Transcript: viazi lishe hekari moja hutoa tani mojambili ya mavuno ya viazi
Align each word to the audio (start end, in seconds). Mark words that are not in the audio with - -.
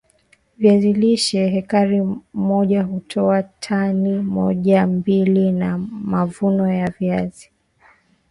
viazi 0.57 0.93
lishe 0.93 1.47
hekari 1.47 2.01
moja 2.33 2.83
hutoa 2.83 3.43
tani 3.43 4.19
mojambili 4.19 5.59
ya 5.59 5.77
mavuno 5.77 6.73
ya 6.73 6.89
viazi 6.99 7.51